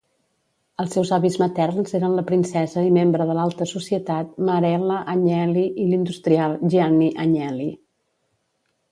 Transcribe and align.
Els 0.83 0.93
seus 0.97 1.09
avis 1.15 1.35
materns 1.41 1.91
eren 1.97 2.15
la 2.19 2.23
princesa 2.31 2.85
i 2.87 2.93
membre 2.95 3.27
de 3.31 3.35
l'alta 3.39 3.67
societat 3.71 4.31
Marella 4.47 4.97
Agnelli 5.13 5.65
i 5.83 5.85
l'industrial 5.91 6.57
Gianni 6.77 7.11
Agnelli. 7.25 7.69